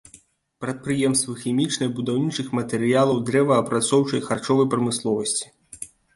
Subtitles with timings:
[0.63, 5.45] Прадпрыемствы хімічнай, будаўнічых матэрыялаў, дрэваапрацоўчай, харчовай прамысловасці.